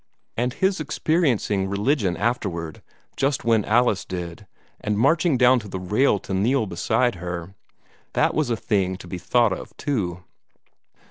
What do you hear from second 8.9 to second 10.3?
to be thought of, too.